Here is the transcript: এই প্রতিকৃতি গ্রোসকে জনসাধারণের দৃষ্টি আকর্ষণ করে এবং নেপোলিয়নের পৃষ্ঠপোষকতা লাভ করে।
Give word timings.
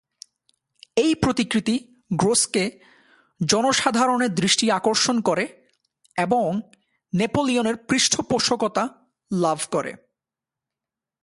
এই 0.95 1.15
প্রতিকৃতি 1.15 1.75
গ্রোসকে 2.15 2.63
জনসাধারণের 3.45 4.31
দৃষ্টি 4.35 4.71
আকর্ষণ 4.71 5.21
করে 5.21 5.45
এবং 6.17 6.61
নেপোলিয়নের 7.13 7.75
পৃষ্ঠপোষকতা 7.75 8.83
লাভ 9.31 9.59
করে। 9.71 9.93